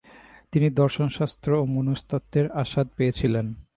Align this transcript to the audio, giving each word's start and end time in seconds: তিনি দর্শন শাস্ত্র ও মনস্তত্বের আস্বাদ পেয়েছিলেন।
তিনি 0.51 0.67
দর্শন 0.79 1.07
শাস্ত্র 1.17 1.49
ও 1.61 1.63
মনস্তত্বের 1.75 2.45
আস্বাদ 2.61 2.87
পেয়েছিলেন। 2.97 3.45